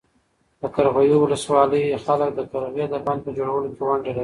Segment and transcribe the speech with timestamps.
[0.61, 4.19] د قرغیو ولسوالۍ خلک د قرغې د بند په جوړولو کې ونډه لري.